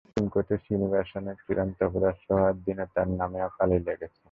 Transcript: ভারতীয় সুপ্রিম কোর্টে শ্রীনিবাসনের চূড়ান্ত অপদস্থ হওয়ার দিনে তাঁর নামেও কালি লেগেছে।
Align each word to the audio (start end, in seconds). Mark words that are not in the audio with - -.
ভারতীয় 0.03 0.11
সুপ্রিম 0.11 0.27
কোর্টে 0.33 0.55
শ্রীনিবাসনের 0.63 1.37
চূড়ান্ত 1.43 1.77
অপদস্থ 1.83 2.27
হওয়ার 2.31 2.55
দিনে 2.65 2.85
তাঁর 2.93 3.07
নামেও 3.19 3.49
কালি 3.57 3.77
লেগেছে। 3.87 4.19